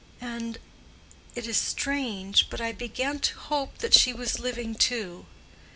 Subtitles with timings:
[0.19, 5.27] And—it is strange—but I began to hope that she was living too.